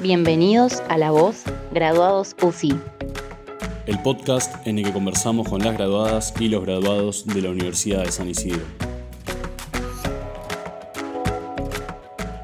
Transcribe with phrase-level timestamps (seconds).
[0.00, 2.80] Bienvenidos a La Voz, graduados UCI.
[3.86, 8.04] El podcast en el que conversamos con las graduadas y los graduados de la Universidad
[8.04, 8.64] de San Isidro.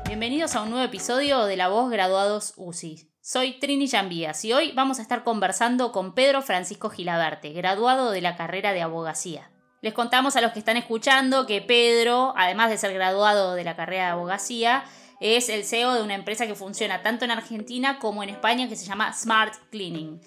[0.06, 3.08] Bienvenidos a un nuevo episodio de La Voz, graduados UCI.
[3.20, 8.20] Soy Trini Yambías y hoy vamos a estar conversando con Pedro Francisco Gilaberte, graduado de
[8.20, 9.53] la carrera de abogacía.
[9.84, 13.76] Les contamos a los que están escuchando que Pedro, además de ser graduado de la
[13.76, 14.84] carrera de abogacía,
[15.20, 18.76] es el CEO de una empresa que funciona tanto en Argentina como en España que
[18.76, 20.22] se llama Smart Cleaning.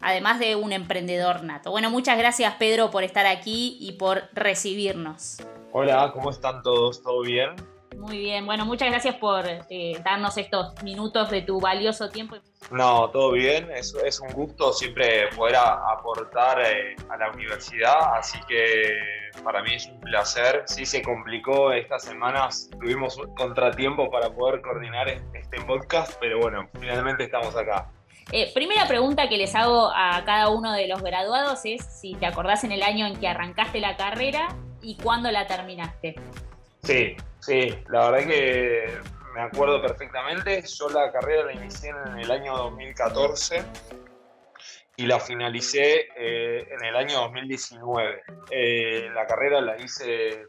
[0.00, 1.70] Además de un emprendedor nato.
[1.70, 5.36] Bueno, muchas gracias Pedro por estar aquí y por recibirnos.
[5.70, 7.00] Hola, ¿cómo están todos?
[7.00, 7.50] ¿Todo bien?
[7.96, 12.36] Muy bien, bueno, muchas gracias por eh, darnos estos minutos de tu valioso tiempo.
[12.70, 18.38] No, todo bien, es, es un gusto siempre poder aportar eh, a la universidad, así
[18.48, 18.98] que
[19.42, 20.64] para mí es un placer.
[20.66, 26.68] Sí se complicó estas semanas, tuvimos un contratiempo para poder coordinar este podcast, pero bueno,
[26.78, 27.90] finalmente estamos acá.
[28.32, 32.26] Eh, primera pregunta que les hago a cada uno de los graduados es si te
[32.26, 34.48] acordás en el año en que arrancaste la carrera
[34.82, 36.16] y cuándo la terminaste.
[36.82, 39.00] Sí, sí, la verdad que
[39.36, 40.62] me acuerdo perfectamente.
[40.62, 43.62] Yo la carrera la inicié en el año 2014
[44.96, 48.22] y la finalicé eh, en el año 2019.
[48.50, 50.46] Eh, la carrera la hice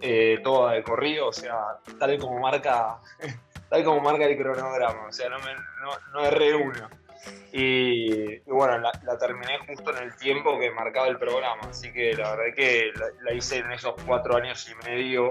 [0.00, 1.54] eh, toda de corrido, o sea,
[1.98, 2.98] tal como marca,
[3.68, 5.54] tal como marca el cronograma, o sea, no, me,
[6.12, 6.88] no, erré uno.
[7.52, 12.34] Y, bueno, la, terminé justo en el tiempo que marcaba el programa, así que la
[12.34, 12.90] verdad que
[13.22, 15.30] la hice en esos cuatro años y medio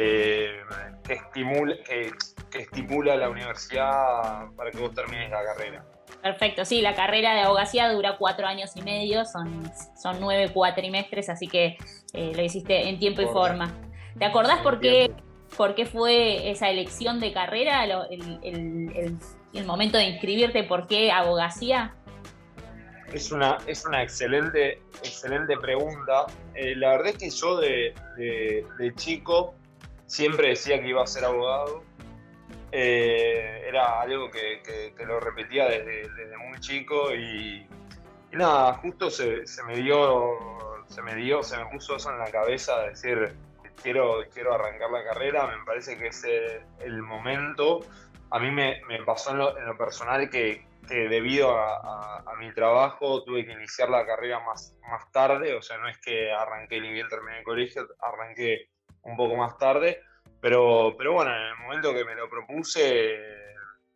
[0.00, 0.60] eh,
[1.02, 5.84] que, estimula, que, estipula la universidad para que vos termines la carrera.
[6.22, 9.68] Perfecto, sí, la carrera de abogacía dura cuatro años y medio, son,
[10.00, 11.78] son nueve cuatrimestres, así que
[12.12, 13.74] eh, lo hiciste en tiempo y forma.
[14.16, 15.10] ¿Te acordás por qué,
[15.56, 21.96] por qué fue esa elección de carrera, el, momento de inscribirte, por qué abogacía?
[23.12, 26.26] Es una, es una excelente, excelente pregunta.
[26.54, 29.57] Eh, la verdad es que yo de, de chico
[30.08, 31.84] siempre decía que iba a ser abogado.
[32.72, 37.66] Eh, era algo que, lo repetía desde, muy chico y,
[38.32, 40.36] nada, justo se, me dio,
[40.88, 43.34] se me dio, se me puso eso en la cabeza de decir
[43.82, 46.24] quiero, quiero arrancar la carrera, me parece que es
[46.80, 47.80] el, momento.
[48.30, 53.88] A mí me, pasó en lo, personal que, debido a, mi trabajo tuve que iniciar
[53.88, 57.44] la carrera más, más tarde, o sea, no es que arranqué ni bien terminé el
[57.44, 58.68] colegio, arranqué
[59.08, 60.02] un poco más tarde.
[60.40, 63.18] Pero, pero bueno, en el momento que me lo propuse,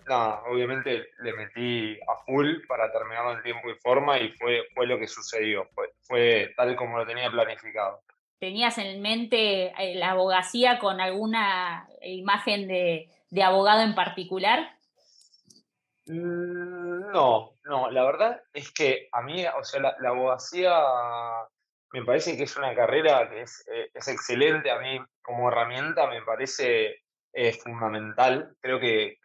[0.07, 4.87] nada, obviamente le metí a full para terminarlo en tiempo y forma y fue, fue
[4.87, 8.01] lo que sucedió, fue, fue tal como lo tenía planificado.
[8.39, 14.69] ¿Tenías en mente eh, la abogacía con alguna imagen de, de abogado en particular?
[16.07, 20.73] Mm, no, no, la verdad es que a mí, o sea, la, la abogacía
[21.93, 24.71] me parece que es una carrera que es, eh, es excelente.
[24.71, 28.57] A mí, como herramienta, me parece eh, fundamental.
[28.61, 29.19] Creo que,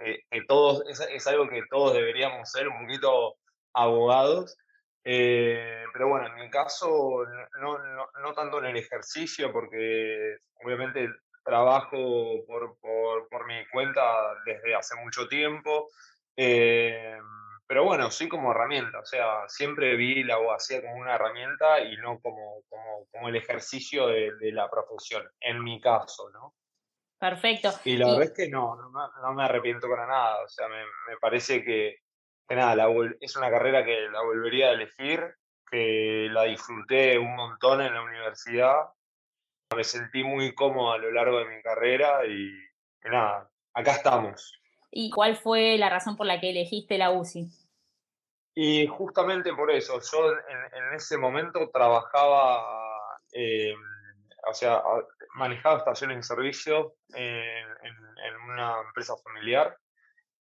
[0.48, 3.36] todos, es, algo que todos deberíamos ser un poquito
[3.74, 4.58] abogados.
[5.04, 7.24] Eh, pero bueno, en mi caso,
[7.62, 11.10] no, no, no, tanto en el ejercicio, porque obviamente
[11.46, 14.04] trabajo por, por, por mi cuenta
[14.46, 15.88] desde hace mucho tiempo.
[17.68, 21.98] Pero bueno, sí como herramienta, o sea, siempre vi la abogacía como una herramienta y
[21.98, 22.64] no como,
[23.12, 26.56] como, el ejercicio de, la profesión, en mi caso, ¿no?
[27.20, 27.72] Perfecto.
[27.84, 31.62] Y la verdad es que no, no, me arrepiento para nada, o sea, me, parece
[31.66, 31.98] que,
[32.50, 32.88] nada,
[33.20, 35.36] es una carrera que la volvería a elegir,
[35.70, 38.78] que la disfruté un montón en la universidad,
[39.76, 42.50] me sentí muy cómodo a lo largo de mi carrera y
[43.10, 44.54] nada, acá estamos.
[45.00, 47.48] ¿Y cuál fue la razón por la que elegiste la UCI?
[48.56, 53.76] Y justamente por eso, yo en, ese momento trabajaba, eh,
[54.50, 54.82] o sea,
[55.36, 57.68] manejaba estaciones de servicio en,
[58.50, 59.78] una empresa familiar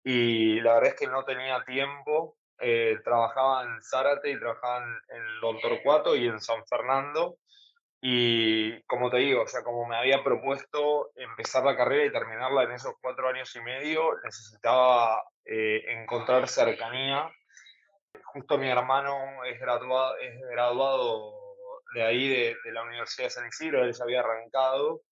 [0.03, 2.37] y la verdad es que no tenía tiempo.
[2.59, 7.37] Eh, trabajaba en Zárate y trabajaba en, Don Torcuato y en San Fernando
[8.05, 12.63] y como te digo, o sea, como me había propuesto empezar la carrera y terminarla
[12.63, 17.31] en esos cuatro años y medio, necesitaba eh, encontrar cercanía.
[18.25, 21.33] Justo mi hermano es graduado, es graduado
[21.93, 25.03] de ahí, de, la Universidad de San Isidro, él ya había arrancado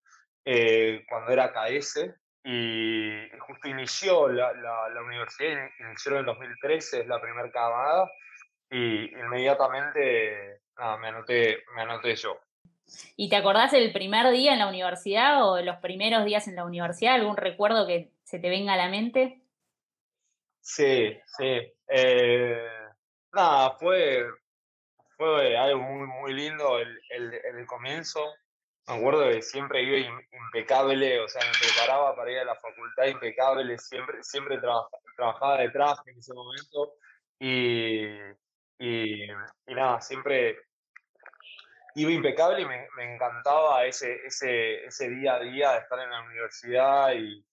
[0.44, 7.08] eh, cuando era KS y justo inició la, la, universidad, inició en el 2013, es
[7.08, 8.12] la primera camada
[8.70, 10.60] y inmediatamente
[11.00, 12.38] me, anoté, me anoté yo.
[13.16, 16.66] ¿Y te acordás del primer día en la universidad o los primeros días en la
[16.66, 17.16] universidad?
[17.16, 19.42] ¿Algún recuerdo que se te venga a la mente?
[20.62, 21.74] Sí, sí.
[21.88, 22.68] Eh,
[23.34, 24.26] nada, fue,
[25.18, 28.26] fue algo muy, muy lindo el, el, comienzo.
[28.88, 33.06] Me acuerdo que siempre iba impecable, o sea, me preparaba para ir a la facultad
[33.06, 34.60] impecable, siempre, siempre
[35.16, 36.94] trabajaba de traje en ese momento
[37.40, 38.08] y,
[38.80, 40.58] y, y nada, siempre
[41.96, 46.10] iba impecable y me, me, encantaba ese, ese, ese día a día de estar en
[46.10, 47.46] la universidad y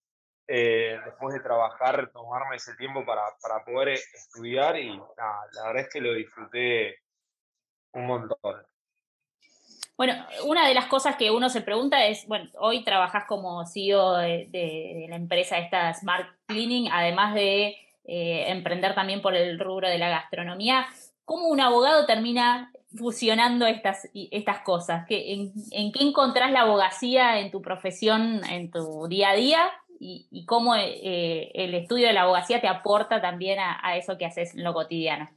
[0.47, 5.89] eh, después de trabajar, tomarme ese tiempo para, para poder estudiar y la verdad es
[5.91, 6.97] que lo disfruté
[7.93, 8.67] un montón.
[9.99, 10.15] Bueno,
[10.45, 15.07] una de las cosas que uno se pregunta es, bueno, hoy trabajas como CEO de,
[15.09, 20.09] la empresa esta Smart Cleaning, además de eh, emprender también por el rubro de la
[20.09, 20.87] gastronomía.
[21.25, 25.05] ¿Cómo un abogado termina fusionando estas, estas cosas?
[25.09, 29.73] en, qué encontrás la abogacía en tu profesión, en tu día a día?
[30.01, 34.27] Y, cómo eh, el estudio de la abogacía te aporta también a, a eso que
[34.27, 35.29] haces en lo cotidiano.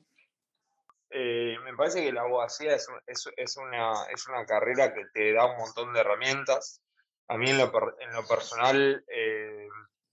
[1.13, 5.45] Eh, me parece que la abogacía es, es, una, es una carrera que te da
[5.45, 6.81] un montón de herramientas.
[7.27, 7.65] A mí en lo,
[7.99, 9.67] en lo personal eh,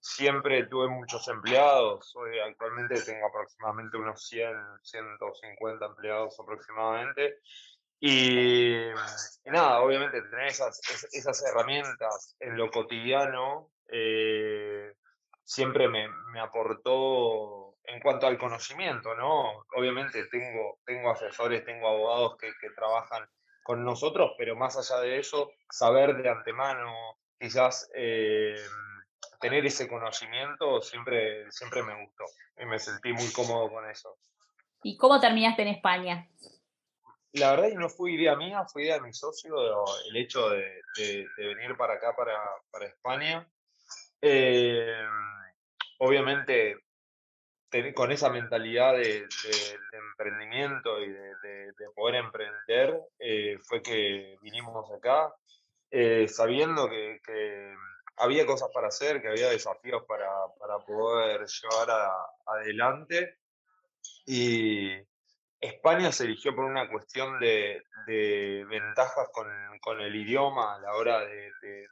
[0.08, 2.14] siempre tuve muchos empleados.
[2.16, 7.38] Hoy actualmente tengo aproximadamente unos 100, 150 empleados aproximadamente.
[8.00, 8.76] Y,
[9.44, 10.80] nada, obviamente tener esas,
[11.12, 14.94] esas herramientas en lo cotidiano eh,
[15.44, 19.64] siempre me, me aportó en cuanto al conocimiento, ¿no?
[19.74, 23.26] Obviamente tengo, tengo asesores, tengo abogados que, trabajan
[23.62, 26.92] con nosotros, pero más allá de eso, saber de antemano,
[27.38, 28.56] quizás eh,
[29.40, 32.24] tener ese conocimiento siempre, siempre me gustó
[32.58, 34.16] y me sentí muy cómodo con eso.
[34.82, 36.28] ¿Y cómo terminaste en España?
[37.32, 39.54] La verdad que no fue idea mía, fue idea de mi socio
[40.08, 40.82] el hecho de,
[41.36, 42.38] venir para acá, para,
[42.70, 43.46] para España.
[44.20, 45.04] Eh,
[45.98, 46.82] obviamente
[47.94, 49.28] con esa mentalidad de,
[49.92, 55.34] emprendimiento y de, poder emprender, eh, fue que vinimos acá,
[55.90, 57.20] eh, sabiendo que,
[58.18, 60.28] había cosas para hacer, que había desafíos para,
[60.86, 62.10] poder llevar
[62.46, 63.38] adelante.
[64.26, 64.92] Y
[65.60, 67.82] España se eligió por una cuestión de,
[68.68, 71.86] ventajas con, el idioma a la hora de,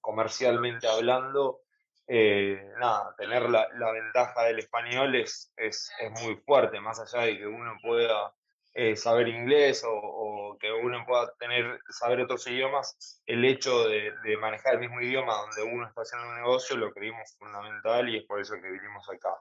[0.00, 1.62] comercialmente hablando
[2.10, 5.90] eh, nada, tener la, ventaja del español es, es,
[6.22, 8.32] muy fuerte, más allá de que uno pueda
[8.80, 14.74] eh, saber inglés o, que uno pueda tener, saber otros idiomas, el hecho de, manejar
[14.74, 18.40] el mismo idioma donde uno está haciendo un negocio lo creímos fundamental y es por
[18.40, 19.34] eso que vinimos acá.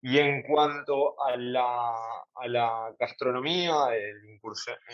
[0.00, 1.92] Y en cuanto a la,
[2.36, 4.40] a la gastronomía, el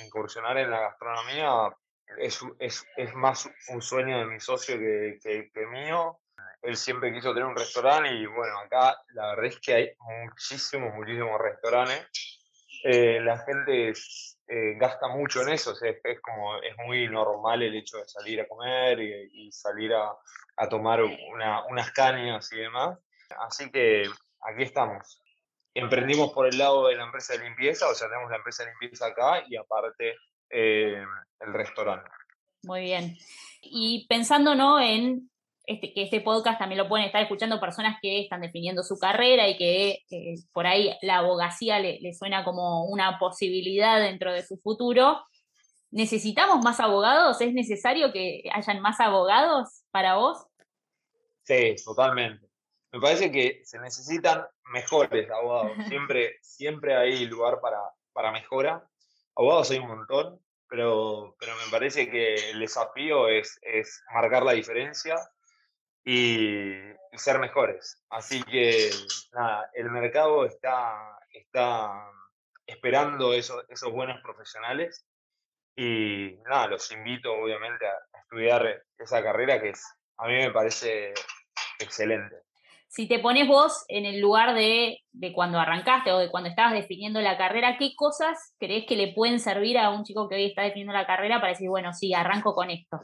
[0.02, 1.76] incursionar en la gastronomía
[2.18, 6.18] es, es, es, más un sueño de mi socio que, que, que mío
[6.62, 10.94] él siempre quiso tener un restaurante y bueno, acá la verdad es que hay muchísimos,
[10.94, 12.35] muchísimos restaurantes.
[12.88, 17.96] Eh, la gente eh, gasta mucho en eso, es, como, es muy normal el hecho
[17.96, 20.16] de salir a comer y, salir a,
[20.68, 22.96] tomar unas cañas y demás.
[23.40, 24.04] Así que
[24.40, 25.20] aquí estamos.
[25.74, 28.70] Emprendimos por el lado de la empresa de limpieza, o sea, tenemos la empresa de
[28.70, 30.14] limpieza acá y aparte
[30.48, 31.04] eh,
[31.40, 32.08] el restaurante.
[32.62, 33.16] Muy bien.
[33.62, 34.78] Y pensando ¿no?
[34.78, 35.28] en
[35.66, 39.48] este, que este podcast también lo pueden estar escuchando personas que están definiendo su carrera
[39.48, 39.98] y que
[40.52, 45.24] por ahí la abogacía le, suena como una posibilidad dentro de su futuro.
[45.90, 47.40] ¿Necesitamos más abogados?
[47.40, 50.46] ¿Es necesario que hayan más abogados para vos?
[51.42, 52.46] Sí, totalmente.
[52.92, 55.72] Me parece que se necesitan mejores abogados.
[55.88, 57.80] Siempre, siempre hay lugar para,
[58.12, 58.88] para mejora.
[59.34, 64.52] Abogados hay un montón, pero, pero me parece que el desafío es, es marcar la
[64.52, 65.16] diferencia
[66.06, 66.70] y,
[67.14, 68.02] ser mejores.
[68.10, 68.90] Así que
[69.32, 72.10] nada, el mercado está, está
[72.66, 75.06] esperando esos, esos buenos profesionales
[75.74, 79.82] y nada, los invito obviamente a estudiar esa carrera que es,
[80.18, 81.14] a mí me parece
[81.78, 82.36] excelente.
[82.88, 86.74] Si te pones vos en el lugar de, de, cuando arrancaste o de cuando estabas
[86.74, 90.46] definiendo la carrera, ¿qué cosas crees que le pueden servir a un chico que hoy
[90.46, 93.00] está definiendo la carrera para decir, bueno, sí, arranco con esto?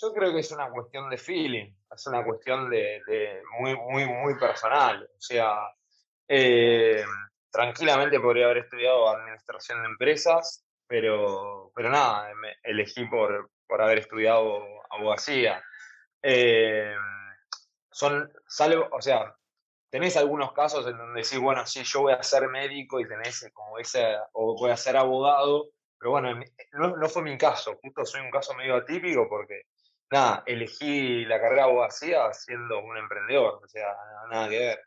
[0.00, 4.38] Yo creo que es una cuestión de feeling, es una cuestión de, muy, muy, muy
[4.38, 5.02] personal.
[5.02, 5.56] O sea,
[6.28, 7.04] eh,
[7.50, 13.98] tranquilamente podría haber estudiado administración de empresas, pero, pero nada, me elegí por, por haber
[13.98, 15.62] estudiado abogacía.
[16.22, 16.94] Eh,
[17.90, 19.34] son, salvo, o sea,
[19.90, 23.50] tenés algunos casos en donde decís, bueno, sí, yo voy a ser médico y tenés
[23.52, 26.40] como ese, o voy a ser abogado, pero bueno,
[26.72, 29.62] no, no, fue mi caso, justo soy un caso medio atípico porque,
[30.10, 33.94] nada, elegí la carrera de abogacía siendo un emprendedor, o sea,
[34.30, 34.80] nada que ver.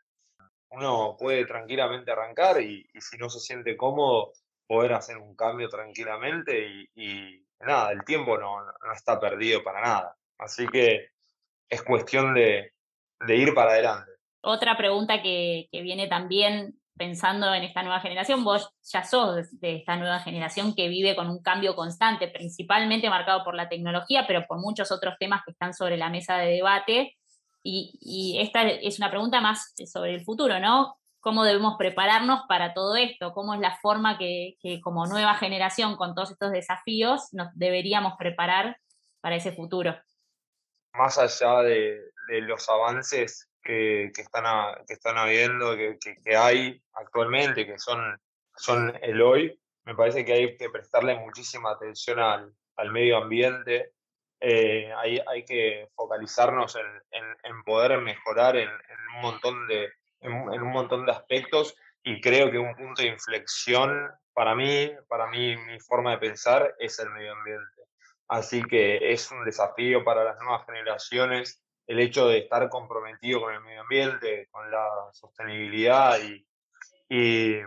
[0.70, 4.32] Uno puede tranquilamente arrancar y, si no se siente cómodo,
[4.66, 8.58] poder hacer un cambio tranquilamente y, nada, el tiempo no,
[8.94, 10.16] está perdido para nada.
[10.38, 11.10] Así que
[11.68, 12.72] es cuestión de,
[13.28, 14.10] ir para adelante.
[14.42, 19.96] Otra pregunta que viene también pensando en esta nueva generación, vos ya sos de esta
[19.96, 24.58] nueva generación que vive con un cambio constante, principalmente marcado por la tecnología, pero por
[24.58, 27.16] muchos otros temas que están sobre la mesa de debate.
[27.64, 30.96] Y, esta es una pregunta más sobre el futuro, ¿no?
[31.20, 33.32] ¿Cómo debemos prepararnos para todo esto?
[33.32, 38.78] ¿Cómo es la forma que, como nueva generación, con todos estos desafíos, nos deberíamos preparar
[39.20, 39.96] para ese futuro?
[40.94, 44.44] Más allá de los avances que, están,
[44.86, 48.20] que están habiendo, que, que, hay actualmente, que son,
[48.56, 53.92] son el hoy, me parece que hay que prestarle muchísima atención al, al medio ambiente.
[54.40, 56.86] Eh, hay, hay, que focalizarnos en,
[57.44, 62.58] en, poder mejorar en, un montón de, en, un montón de aspectos y creo que
[62.58, 67.32] un punto de inflexión para mí, para mí, mi forma de pensar es el medio
[67.32, 67.82] ambiente.
[68.28, 73.54] Así que es un desafío para las nuevas generaciones el hecho de estar comprometido con
[73.54, 76.46] el medio ambiente, con la sostenibilidad y,
[77.08, 77.60] y,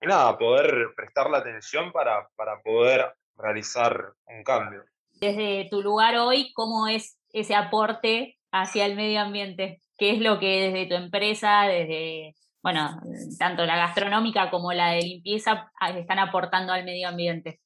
[0.00, 4.84] nada, poder prestar la atención para, para poder realizar un cambio.
[5.20, 9.82] Desde tu lugar hoy, ¿cómo es ese aporte hacia el medio ambiente?
[9.98, 13.00] ¿Qué es lo que desde tu empresa, desde, bueno,
[13.38, 17.60] tanto la gastronómica como la de limpieza, están aportando al medio ambiente?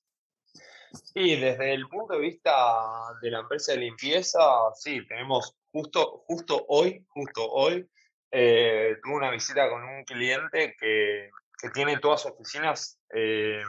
[0.95, 2.53] Sí, desde el punto de vista
[3.21, 4.41] de la empresa de limpieza,
[4.75, 7.89] sí, tenemos justo, justo hoy, justo hoy,
[8.31, 13.63] eh, tuve una visita con un cliente que, que tiene todas sus oficinas eh,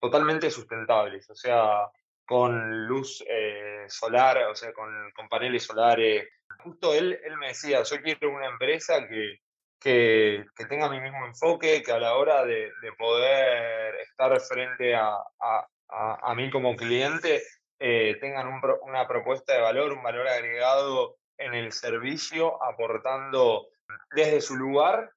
[0.00, 1.88] totalmente sustentables, o sea,
[2.26, 6.28] con luz eh, solar, o sea, con, con, paneles solares.
[6.62, 9.40] Justo él, él me decía, yo quiero una empresa que,
[9.80, 14.94] que, que, tenga mi mismo enfoque, que a la hora de, de poder estar frente
[14.94, 17.42] a, a, a, mí como cliente
[17.78, 23.68] tengan una propuesta de valor, un valor agregado en el servicio aportando
[24.10, 25.12] desde su lugar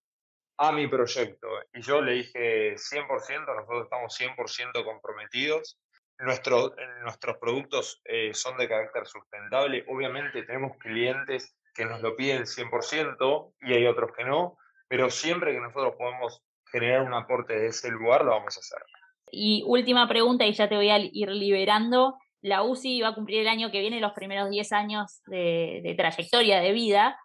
[0.58, 1.48] a mi proyecto.
[1.74, 5.80] Y yo le dije 100%, nosotros estamos 100% comprometidos.
[6.20, 9.84] Nuestro, nuestros productos eh, son de carácter sustentable.
[9.88, 15.54] Obviamente tenemos clientes que nos lo piden 100% y hay otros que no, pero siempre
[15.54, 18.84] que nosotros podemos generar un aporte de ese lugar, lo vamos a hacer.
[19.32, 23.42] Y última pregunta, y ya te voy a ir liberando la UCI va a cumplir
[23.42, 27.18] el año que viene los primeros 10 años de, trayectoria de vida.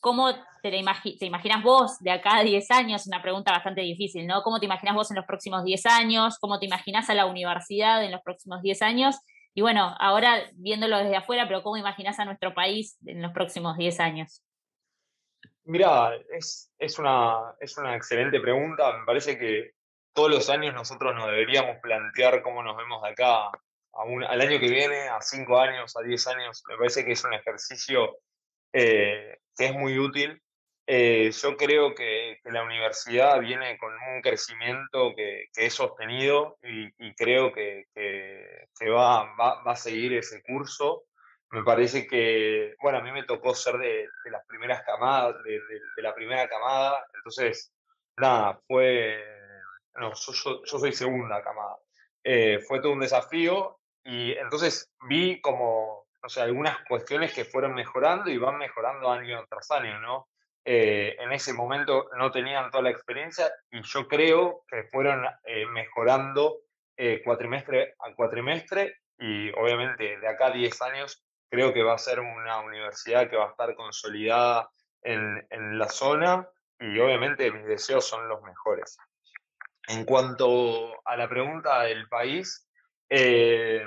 [0.00, 3.06] ¿Cómo te, te, imaginas vos de acá a 10 años?
[3.06, 4.42] Una pregunta bastante difícil, ¿no?
[4.42, 6.38] ¿Cómo te imaginas vos en los próximos 10 años?
[6.38, 9.16] ¿Cómo te imaginas a la universidad en los próximos 10 años?
[9.54, 13.76] Y bueno, ahora viéndolo desde afuera, pero ¿cómo imaginas a nuestro país en los próximos
[13.78, 14.42] 10 años?
[15.64, 18.96] Mira, es, es, una, es una excelente pregunta.
[18.98, 19.72] Me parece que
[20.12, 23.50] todos los años nosotros nos deberíamos plantear cómo nos vemos de acá
[23.92, 27.34] al año que viene, a 5 años, a 10 años, me parece que es un
[27.34, 28.18] ejercicio
[28.72, 30.40] eh, que es muy útil.
[30.86, 37.52] Eh, yo creo que, la universidad viene con un crecimiento que, es sostenido y, creo
[37.52, 37.86] que,
[38.88, 41.04] va, va, a seguir ese curso.
[41.50, 45.60] Me parece que, bueno, a mí me tocó ser de, las primeras camadas, de,
[46.02, 47.72] la primera camada, entonces,
[48.16, 49.29] nada, fue,
[50.00, 51.76] no, yo, soy segunda camada.
[52.24, 57.74] Eh, fue todo un desafío y entonces vi como, no sé, algunas cuestiones que fueron
[57.74, 60.28] mejorando y van mejorando año tras año, ¿no?
[60.64, 65.64] Eh, en ese momento no tenían toda la experiencia y yo creo que fueron eh,
[65.66, 66.58] mejorando
[66.96, 71.98] eh, cuatrimestre a cuatrimestre y obviamente de acá a 10 años creo que va a
[71.98, 74.70] ser una universidad que va a estar consolidada
[75.02, 76.46] en, en la zona
[76.78, 78.98] y obviamente mis deseos son los mejores.
[79.90, 82.68] En cuanto a la pregunta del país,
[83.08, 83.84] eh,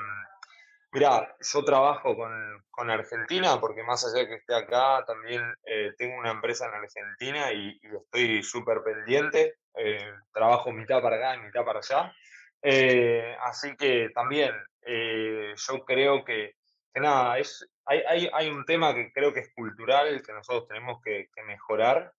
[0.93, 5.91] Mira, yo trabajo con, con, Argentina porque más allá de que esté acá, también eh,
[5.97, 9.55] tengo una empresa en Argentina y, estoy súper pendiente.
[9.75, 12.13] Eh, trabajo mitad para acá y mitad para allá.
[12.61, 14.51] Eh, así que también
[14.85, 16.57] yo creo que,
[16.93, 21.01] nada, es, hay, hay, hay, un tema que creo que es cultural, que nosotros tenemos
[21.01, 22.13] que, mejorar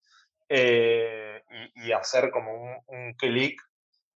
[0.49, 3.63] y, hacer como un clic,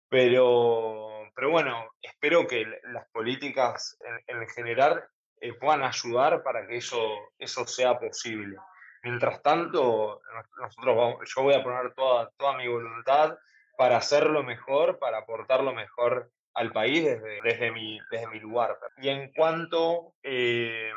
[0.08, 3.96] pero pero bueno, espero que las políticas
[4.26, 5.04] en, general
[5.40, 6.98] eh, puedan ayudar para que eso,
[7.38, 8.56] eso sea posible.
[9.04, 10.20] Mientras tanto,
[10.60, 13.38] nosotros yo voy a poner toda, toda mi voluntad
[13.76, 18.76] para hacerlo mejor, para aportar lo mejor al país desde, desde, mi, desde mi lugar.
[18.96, 20.90] Y en cuanto eh,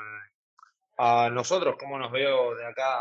[0.98, 3.00] a nosotros, cómo nos veo de acá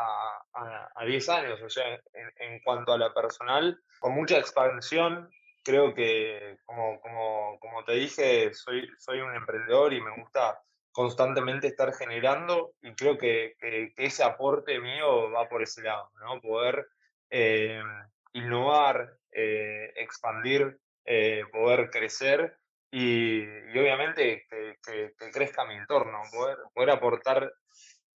[0.53, 5.31] a, 10 años, o sea, en, cuanto a la personal, con mucha expansión,
[5.63, 10.61] creo que, como, como, como te dije, soy, soy un emprendedor y me gusta
[10.93, 16.41] constantemente estar generando y creo que, que, ese aporte mío va por ese lado, ¿no?
[16.41, 16.89] Poder
[17.31, 17.83] eh,
[18.33, 22.57] innovar, eh, expandir, eh, poder crecer
[22.91, 23.45] y,
[23.79, 27.53] obviamente que, crezca mi entorno, poder, poder aportar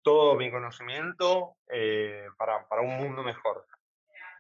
[0.02, 1.58] todo mi conocimiento
[2.38, 3.66] para, para un mundo mejor.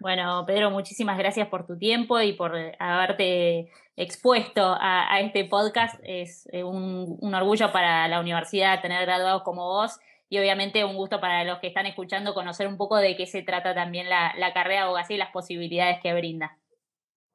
[0.01, 5.99] Bueno, Pedro, muchísimas gracias por tu tiempo y por haberte expuesto a, este podcast.
[6.03, 11.21] Es eh, un, orgullo para la universidad tener graduados como vos y obviamente un gusto
[11.21, 14.77] para los que están escuchando conocer un poco de qué se trata también la, carrera
[14.77, 16.57] de abogacía y las posibilidades que brinda.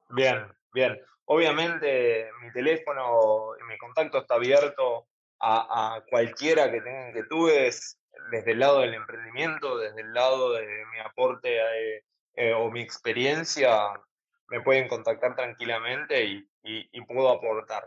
[0.08, 0.44] Bien,
[0.74, 0.98] bien.
[1.26, 5.06] Obviamente mi teléfono y mi contacto está abierto
[5.38, 8.00] a, cualquiera que tenga inquietudes
[8.32, 11.66] desde el lado del emprendimiento, desde el lado de mi aporte a,
[12.36, 13.90] eh, o mi experiencia,
[14.48, 16.46] me pueden contactar tranquilamente y,
[17.06, 17.84] puedo aportar.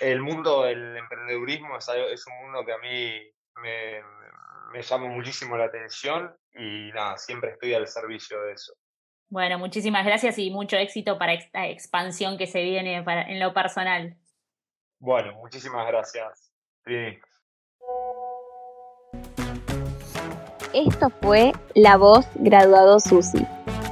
[0.00, 3.20] El mundo del emprendedurismo es, es un mundo que a mí
[3.62, 4.02] me,
[4.72, 8.72] me, llama muchísimo la atención y nada, siempre estoy al servicio de eso.
[9.28, 14.16] Bueno, muchísimas gracias y mucho éxito para esta expansión que se viene en lo personal.
[14.98, 16.52] Bueno, muchísimas gracias.
[20.72, 23.46] Esto fue La Voz Graduado Susi.